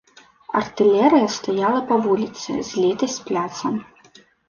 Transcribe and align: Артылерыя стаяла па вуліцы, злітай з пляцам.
Артылерыя 0.59 1.27
стаяла 1.35 1.81
па 1.91 2.01
вуліцы, 2.07 2.59
злітай 2.73 3.15
з 3.21 3.31
пляцам. 3.33 3.73